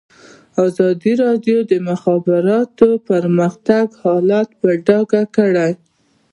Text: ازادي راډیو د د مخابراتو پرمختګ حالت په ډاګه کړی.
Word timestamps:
ازادي 0.65 1.13
راډیو 1.23 1.57
د 1.65 1.67
د 1.71 1.73
مخابراتو 1.89 2.89
پرمختګ 3.09 3.85
حالت 4.01 4.49
په 4.59 4.69
ډاګه 4.87 5.21
کړی. 5.35 5.71